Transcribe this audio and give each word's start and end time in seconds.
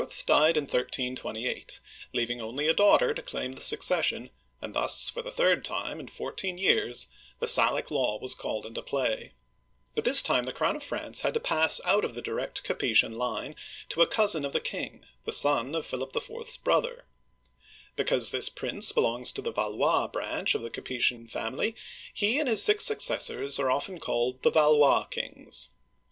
died 0.25 0.57
in 0.57 0.63
1328, 0.63 1.79
leaving 2.11 2.41
only 2.41 2.67
a 2.67 2.73
daughter 2.73 3.13
to 3.13 3.21
claim 3.21 3.51
the 3.51 3.61
succession, 3.61 4.31
and 4.59 4.73
thus 4.73 5.11
for 5.11 5.21
the 5.21 5.29
third 5.29 5.63
time 5.63 5.99
in 5.99 6.07
four 6.07 6.31
teen 6.31 6.57
years 6.57 7.07
the 7.37 7.47
Salic 7.47 7.91
Law 7.91 8.17
was 8.17 8.33
called 8.33 8.65
into 8.65 8.81
play. 8.81 9.33
But 9.93 10.03
this 10.03 10.23
time 10.23 10.45
the 10.45 10.51
crown 10.53 10.75
of 10.75 10.81
France 10.81 11.21
had 11.21 11.35
to 11.35 11.39
pass 11.39 11.79
out 11.85 12.03
of 12.03 12.15
the 12.15 12.21
direct 12.23 12.63
Digitized 12.63 12.67
by 12.67 12.73
VjOOQIC 12.73 13.03
146 13.03 13.03
OLD 13.05 13.13
FRANCE 13.13 13.13
Capetian 13.13 13.17
line 13.19 13.55
to 13.89 14.01
a 14.01 14.07
cousin 14.07 14.43
of 14.45 14.53
the 14.53 14.59
king, 14.59 15.05
the 15.25 15.31
son 15.31 15.75
of 15.75 15.85
Philip 15.85 16.15
IV. 16.15 16.31
*s 16.41 16.57
brother 16.57 17.05
(see 17.95 18.03
pages 18.03 18.29
363, 18.31 18.31
364). 18.31 18.31
Because 18.31 18.31
this 18.31 18.49
prince 18.49 18.91
belongs 18.91 19.31
to 19.31 19.41
the 19.43 19.51
Valois 19.51 20.07
(va 20.07 20.09
lwa') 20.09 20.11
branch 20.11 20.55
of 20.55 20.63
the 20.63 20.71
Capetian 20.71 21.27
family, 21.29 21.75
he 22.11 22.39
and 22.39 22.49
his 22.49 22.63
six 22.63 22.83
successors 22.83 23.59
are 23.59 23.69
often 23.69 23.99
called 23.99 24.41
the 24.41 24.49
"Valois 24.49 25.03
Kings." 25.11 25.69